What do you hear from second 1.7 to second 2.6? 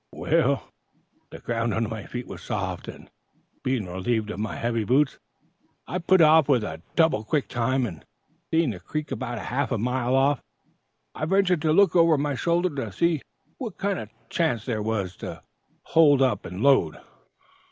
under my feet was